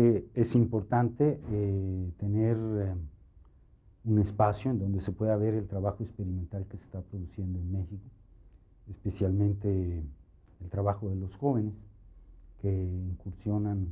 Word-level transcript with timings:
que 0.00 0.30
es 0.34 0.54
importante 0.54 1.38
eh, 1.50 2.12
tener 2.16 2.56
eh, 2.56 2.94
un 4.04 4.18
espacio 4.18 4.70
en 4.70 4.78
donde 4.78 5.02
se 5.02 5.12
pueda 5.12 5.36
ver 5.36 5.52
el 5.52 5.66
trabajo 5.66 6.02
experimental 6.02 6.64
que 6.66 6.78
se 6.78 6.84
está 6.84 7.02
produciendo 7.02 7.58
en 7.58 7.70
México, 7.70 8.08
especialmente 8.88 10.02
el 10.60 10.70
trabajo 10.70 11.10
de 11.10 11.16
los 11.16 11.36
jóvenes 11.36 11.74
que 12.62 12.72
incursionan 12.72 13.88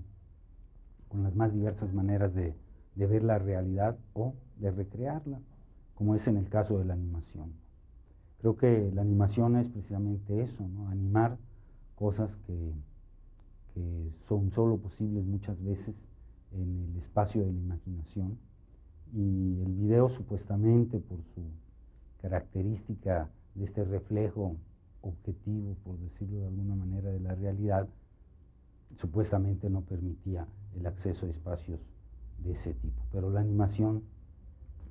con 1.08 1.22
las 1.22 1.34
más 1.34 1.52
diversas 1.52 1.92
maneras 1.92 2.34
de, 2.34 2.54
ver 2.94 3.22
la 3.22 3.38
realidad 3.38 3.98
o 4.14 4.34
de 4.56 4.70
recrearla, 4.70 5.40
como 5.94 6.14
es 6.14 6.26
en 6.26 6.38
el 6.38 6.48
caso 6.48 6.78
de 6.78 6.86
la 6.86 6.94
animación. 6.94 7.52
Creo 8.38 8.56
que 8.56 8.90
la 8.94 9.02
animación 9.02 9.56
es 9.56 9.68
precisamente 9.68 10.40
eso, 10.40 10.64
animar 10.88 11.36
cosas 11.96 12.34
que, 12.46 12.72
que 13.78 14.10
son 14.26 14.50
solo 14.50 14.76
posibles 14.78 15.24
muchas 15.24 15.62
veces 15.62 15.94
en 16.50 16.90
el 16.90 16.96
espacio 16.96 17.44
de 17.44 17.52
la 17.52 17.60
imaginación 17.60 18.36
y 19.12 19.60
el 19.60 19.72
video 19.72 20.08
supuestamente 20.08 20.98
por 20.98 21.22
su 21.22 21.42
característica 22.20 23.30
de 23.54 23.64
este 23.64 23.84
reflejo 23.84 24.56
objetivo, 25.02 25.76
por 25.84 25.96
decirlo 25.98 26.40
de 26.40 26.46
alguna 26.48 26.74
manera, 26.74 27.10
de 27.10 27.20
la 27.20 27.36
realidad, 27.36 27.88
supuestamente 28.96 29.70
no 29.70 29.82
permitía 29.82 30.48
el 30.74 30.84
acceso 30.84 31.26
a 31.26 31.30
espacios 31.30 31.78
de 32.38 32.52
ese 32.52 32.74
tipo. 32.74 33.00
Pero 33.12 33.30
la 33.30 33.40
animación 33.40 34.02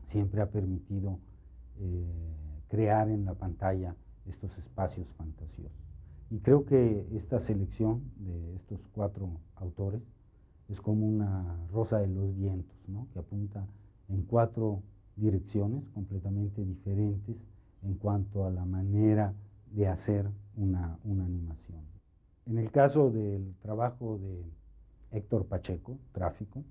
siempre 0.06 0.42
ha 0.42 0.50
permitido 0.50 1.20
eh, 1.80 2.06
crear 2.70 3.10
en 3.10 3.26
la 3.26 3.34
pantalla 3.34 3.98
estos 4.26 4.58
espacios 4.58 5.08
fantasiosos. 5.18 5.87
Y 6.30 6.40
creo 6.40 6.66
que 6.66 7.08
esta 7.14 7.40
selección 7.40 8.02
de 8.18 8.56
estos 8.56 8.80
cuatro 8.94 9.30
autores 9.56 10.02
es 10.70 10.82
como 10.82 11.08
una 11.08 11.58
rosa 11.72 12.00
de 12.00 12.08
los 12.08 12.36
vientos, 12.36 12.76
que 13.14 13.20
apunta 13.20 13.66
en 14.10 14.24
cuatro 14.24 14.82
direcciones 15.16 15.88
completamente 15.90 16.64
diferentes 16.64 17.36
en 17.84 17.96
cuanto 17.96 18.46
a 18.46 18.52
la 18.52 18.66
manera 18.66 19.34
de 19.72 19.88
hacer 19.88 20.30
una, 20.56 21.00
animación. 21.04 21.82
En 22.46 22.58
el 22.58 22.72
caso 22.72 23.10
del 23.10 23.56
trabajo 23.62 24.20
de 24.20 24.44
Héctor 25.12 25.46
Pacheco, 25.46 25.98
Tráfico, 26.12 26.64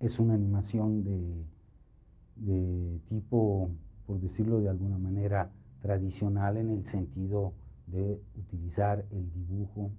es 0.00 0.18
una 0.18 0.34
animación 0.34 1.04
de, 1.04 3.00
tipo, 3.08 3.70
por 4.06 4.20
decirlo 4.20 4.60
de 4.60 4.68
alguna 4.68 4.98
manera, 4.98 5.50
tradicional 5.80 6.56
en 6.56 6.70
el 6.70 6.86
sentido 6.86 7.52
de 7.86 8.20
utilizar 8.36 9.04
el 9.10 9.32
dibujo 9.32 9.90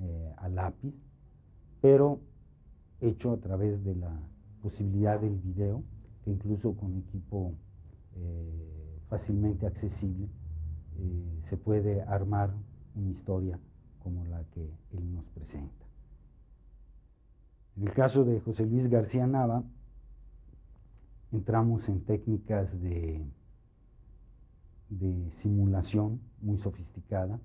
eh, 0.00 0.34
a 0.36 0.48
lápiz, 0.48 0.94
pero 1.80 2.20
hecho 3.00 3.32
a 3.32 3.38
través 3.38 3.84
de 3.84 3.94
la 3.94 4.12
posibilidad 4.62 5.20
del 5.20 5.38
video, 5.38 5.82
que 6.24 6.30
incluso 6.30 6.74
con 6.76 6.96
equipo 6.96 7.54
eh, 8.16 8.98
fácilmente 9.08 9.66
accesible 9.66 10.28
eh, 10.98 11.42
se 11.48 11.56
puede 11.56 12.02
armar 12.02 12.54
una 12.94 13.10
historia 13.10 13.58
como 14.02 14.24
la 14.26 14.44
que 14.50 14.70
él 14.92 15.14
nos 15.14 15.24
presenta. 15.26 15.86
En 17.76 17.84
el 17.84 17.94
caso 17.94 18.24
de 18.24 18.40
José 18.40 18.66
Luis 18.66 18.88
García 18.88 19.26
Nava, 19.26 19.64
entramos 21.32 21.88
en 21.88 22.04
técnicas 22.04 22.80
de, 22.80 23.24
de 24.98 25.30
simulación 25.30 26.20
muy 26.40 26.58
sofisticada 26.58 27.40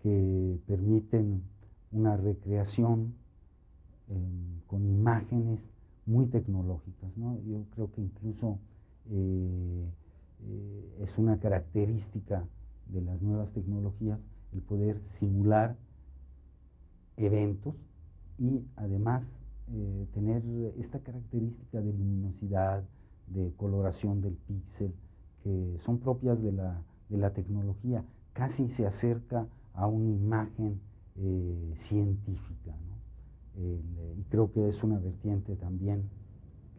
que 0.00 0.60
permiten 0.66 1.42
una 1.90 2.16
recreación 2.16 3.14
eh, 4.08 4.60
con 4.66 4.86
imágenes 4.86 5.60
muy 6.04 6.26
tecnológicas. 6.26 7.10
Yo 7.16 7.64
creo 7.74 7.90
que 7.90 8.02
incluso 8.02 8.60
eh, 9.10 9.90
eh, 10.44 10.98
es 11.00 11.18
una 11.18 11.38
característica 11.38 12.46
de 12.86 13.00
las 13.00 13.20
nuevas 13.20 13.50
tecnologías 13.52 14.20
el 14.52 14.62
poder 14.62 15.02
simular 15.18 15.76
eventos 17.16 17.74
y 18.38 18.64
además 18.76 19.24
tener 20.14 20.44
esta 20.78 21.00
característica 21.00 21.80
de 21.80 21.92
luminosidad, 21.92 22.84
de 23.26 23.52
coloración 23.56 24.20
del 24.20 24.34
píxel, 24.34 24.94
que 25.46 25.78
son 25.84 26.00
propias 26.00 26.42
de 26.42 26.50
la, 26.50 27.30
tecnología. 27.32 28.04
Casi 28.32 28.68
se 28.68 28.84
acerca 28.84 29.46
a 29.74 29.86
una 29.86 30.10
imagen 30.10 30.80
eh, 31.14 31.72
científica. 31.76 32.74
y 33.56 34.24
creo 34.24 34.50
que 34.50 34.68
es 34.68 34.82
una 34.82 34.98
vertiente 34.98 35.54
también 35.54 36.10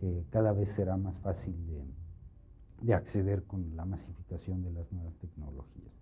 que 0.01 0.25
cada 0.31 0.51
vez 0.51 0.69
será 0.73 0.97
más 0.97 1.17
fácil 1.19 1.55
de, 1.65 1.81
de 2.81 2.93
acceder 2.93 3.45
con 3.45 3.75
la 3.77 3.85
masificación 3.85 4.61
de 4.63 4.71
las 4.71 4.91
nuevas 4.91 5.15
tecnologías. 5.15 5.96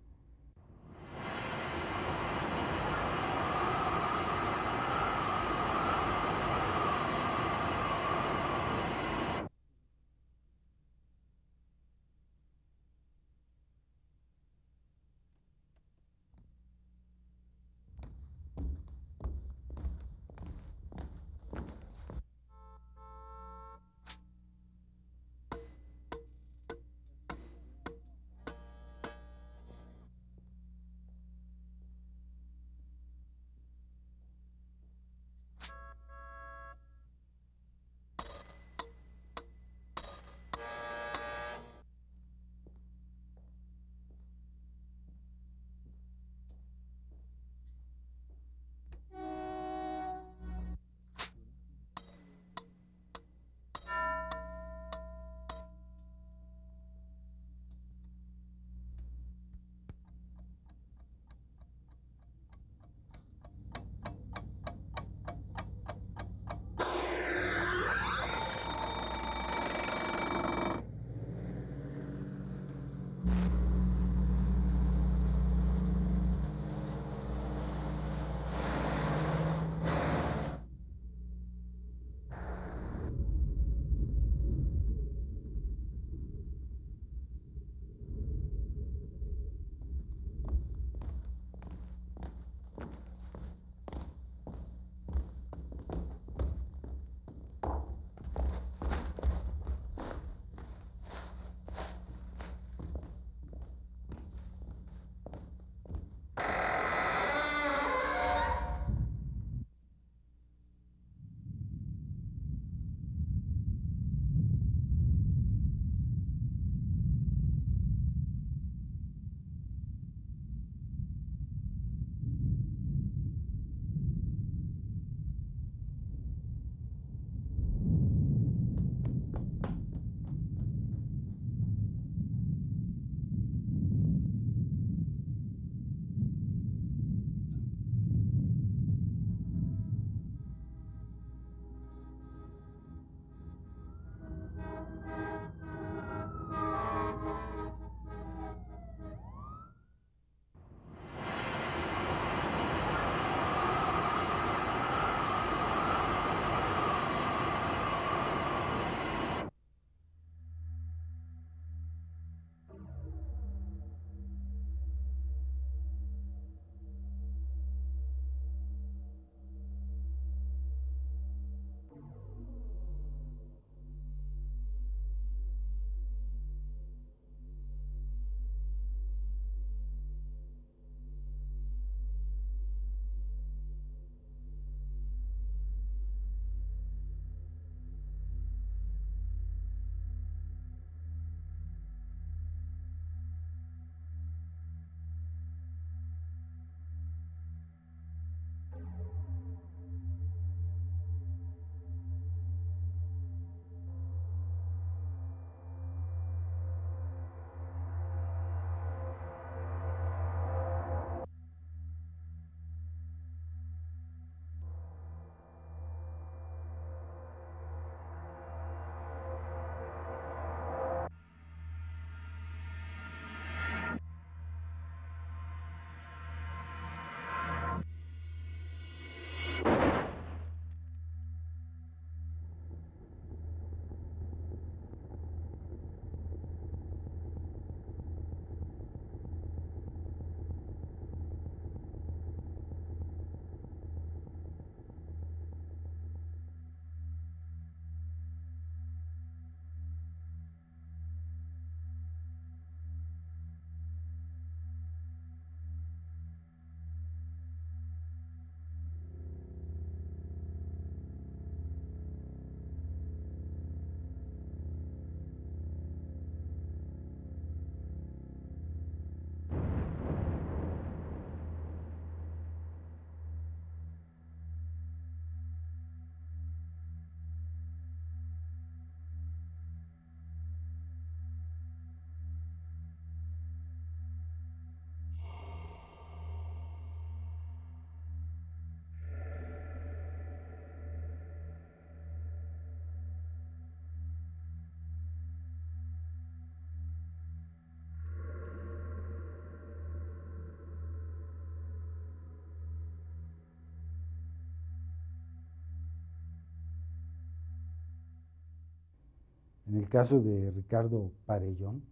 En 309.66 309.76
el 309.76 309.88
caso 309.88 310.20
de 310.20 310.52
Ricardo 310.52 311.10
Parellón, 311.26 311.82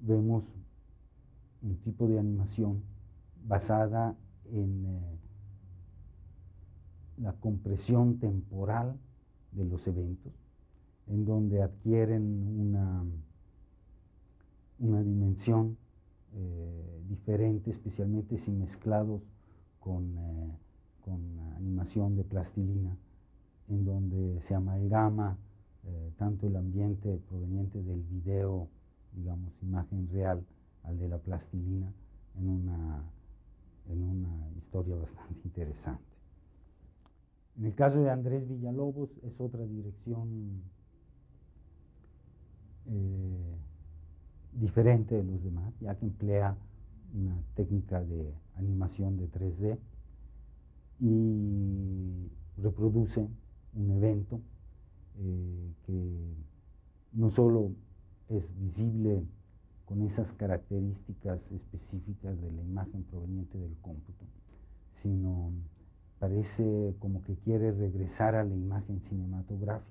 vemos 0.00 0.44
un 1.62 1.76
tipo 1.78 2.06
de 2.08 2.18
animación 2.18 2.82
basada 3.44 4.16
en 4.46 4.86
eh, 4.86 5.18
la 7.18 7.32
compresión 7.34 8.18
temporal 8.18 8.98
de 9.52 9.64
los 9.64 9.86
eventos, 9.86 10.32
en 11.08 11.24
donde 11.24 11.62
adquieren 11.62 12.58
una, 12.58 13.04
una 14.78 15.02
dimensión 15.02 15.76
eh, 16.34 17.02
diferente, 17.08 17.70
especialmente 17.70 18.38
si 18.38 18.50
mezclados 18.50 19.22
con, 19.80 20.16
eh, 20.16 20.58
con, 21.02 21.38
animación 21.56 22.16
de 22.16 22.24
plastilina, 22.24 22.96
en 23.68 23.84
donde 23.84 24.40
se 24.42 24.54
amalgama 24.54 25.36
tanto 26.16 26.46
el 26.46 26.56
ambiente 26.56 27.18
proveniente 27.28 27.82
del 27.82 28.02
video, 28.02 28.68
digamos, 29.12 29.52
imagen 29.62 30.08
real, 30.10 30.44
al 30.84 30.98
de 30.98 31.08
la 31.08 31.18
plastilina, 31.18 31.92
en 32.36 32.48
una, 32.48 33.02
en 33.88 34.02
una 34.02 34.50
historia 34.56 34.96
bastante 35.02 35.40
interesante. 35.44 36.04
En 37.56 37.66
el 37.66 37.74
caso 37.74 38.00
de 38.00 38.10
Andrés 38.10 38.48
Villalobos 38.48 39.10
es 39.24 39.40
otra 39.40 39.64
dirección 39.64 40.62
eh, 42.86 43.56
diferente 44.52 45.16
de 45.16 45.24
los 45.24 45.42
demás, 45.42 45.72
ya 45.80 45.94
que 45.96 46.06
emplea 46.06 46.56
una 47.14 47.36
técnica 47.54 48.02
de 48.04 48.32
animación 48.56 49.16
de 49.16 49.30
3D 49.30 49.78
y 51.00 52.30
reproduce 52.60 53.28
un 53.74 53.90
evento 53.90 54.40
eh, 55.18 55.72
que 55.84 56.34
no 57.12 57.30
solo 57.30 57.72
es 58.28 58.44
visible 58.60 59.24
con 59.86 60.02
esas 60.02 60.32
características 60.34 61.40
específicas 61.50 62.40
de 62.40 62.52
la 62.52 62.62
imagen 62.62 63.04
proveniente 63.04 63.58
del 63.58 63.74
cómputo, 63.80 64.24
sino 65.02 65.52
parece 66.18 66.94
como 66.98 67.22
que 67.22 67.36
quiere 67.36 67.72
regresar 67.72 68.34
a 68.34 68.44
la 68.44 68.54
imagen 68.54 69.00
cinematográfica 69.00 69.88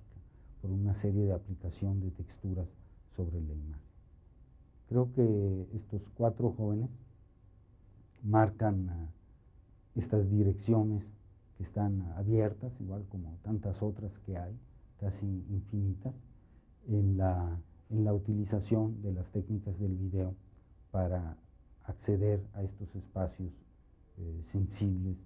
por 0.61 0.71
una 0.71 0.93
serie 0.93 1.23
de 1.25 1.33
aplicación 1.33 1.99
de 1.99 2.11
texturas 2.11 2.67
sobre 3.15 3.41
la 3.41 3.53
imagen. 3.53 3.87
Creo 4.87 5.11
que 5.13 5.67
estos 5.73 6.01
cuatro 6.15 6.51
jóvenes 6.51 6.89
marcan 8.23 8.89
ah, 8.89 9.09
estas 9.95 10.29
direcciones 10.29 11.03
que 11.57 11.63
están 11.63 12.01
abiertas, 12.15 12.71
igual 12.79 13.03
como 13.09 13.37
tantas 13.43 13.81
otras 13.81 14.11
que 14.19 14.37
hay, 14.37 14.55
casi 14.99 15.25
infinitas, 15.49 16.13
en 16.87 17.17
la, 17.17 17.59
en 17.89 18.05
la 18.05 18.13
utilización 18.13 19.01
de 19.01 19.13
las 19.13 19.29
técnicas 19.31 19.77
del 19.79 19.95
video 19.95 20.33
para 20.91 21.37
acceder 21.85 22.41
a 22.53 22.63
estos 22.63 22.93
espacios 22.95 23.51
eh, 24.17 24.43
sensibles 24.51 25.17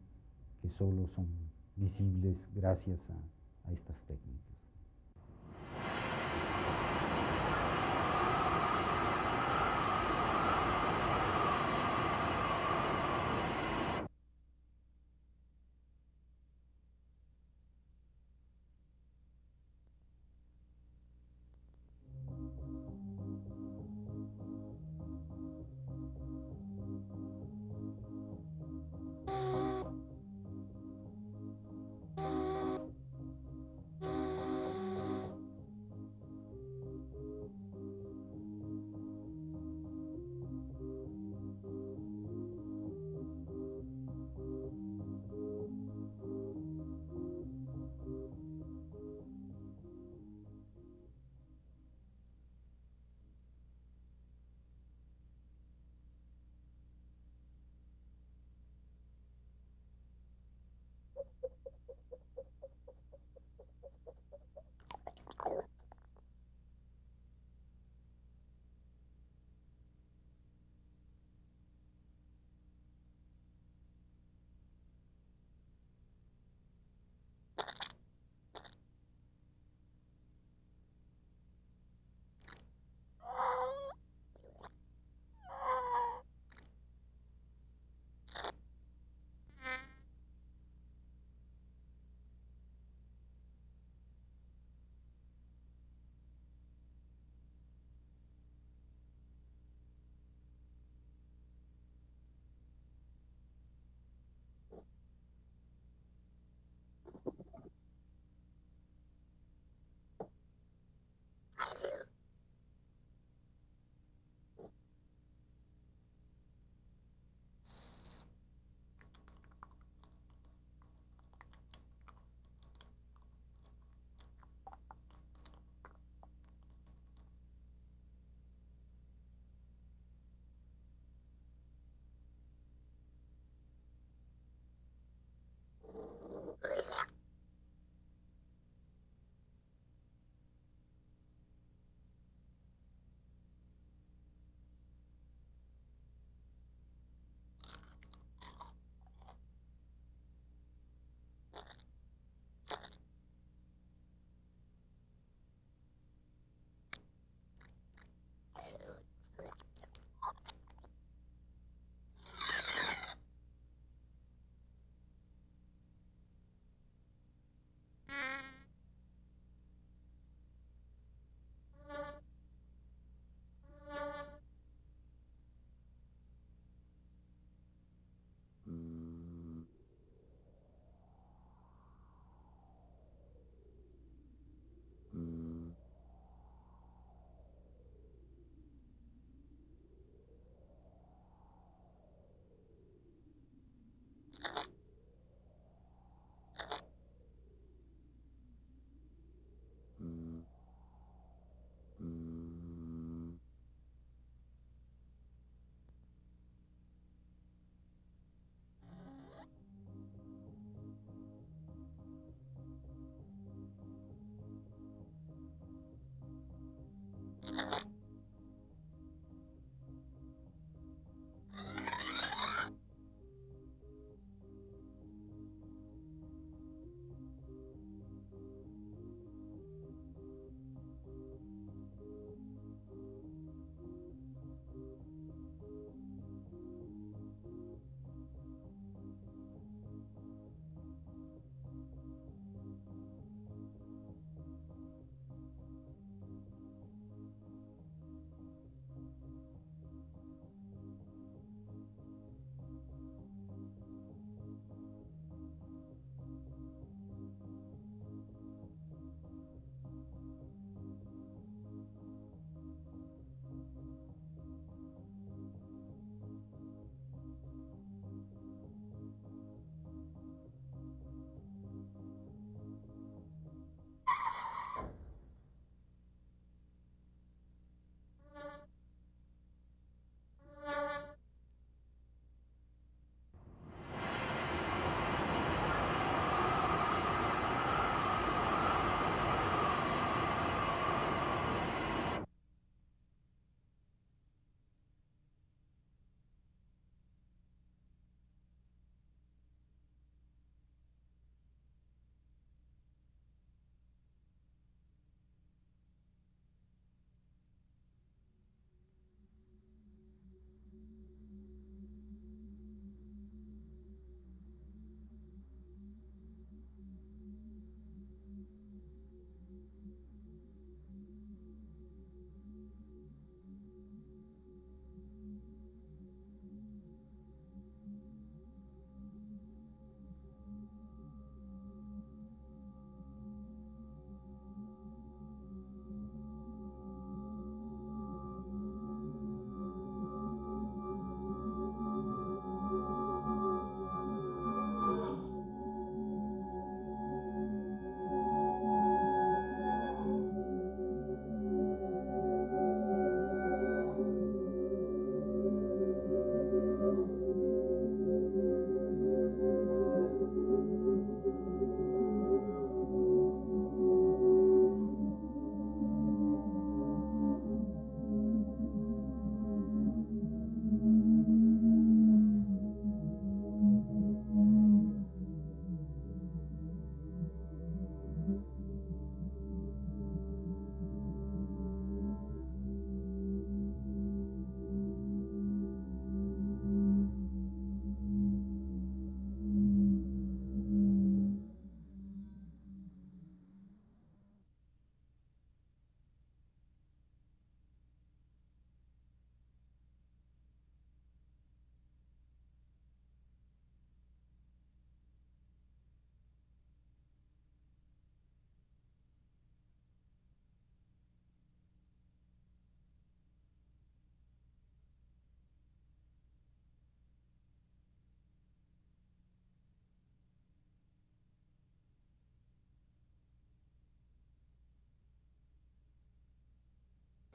que 0.61 0.69
solo 0.69 1.07
son 1.15 1.27
visibles 1.75 2.37
gracias 2.55 2.99
a, 3.09 3.69
a 3.69 3.71
estas 3.71 3.97
técnicas. 4.07 4.40